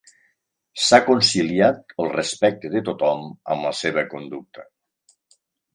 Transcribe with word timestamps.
S'ha 0.85 0.99
conciliat 1.09 1.93
el 2.05 2.11
respecte 2.15 2.73
de 2.77 2.83
tothom 2.89 3.25
amb 3.57 3.69
la 3.69 3.77
seva 3.85 4.09
conducta. 4.17 4.71